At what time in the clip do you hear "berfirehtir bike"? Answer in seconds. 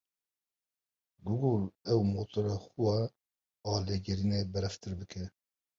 4.53-5.23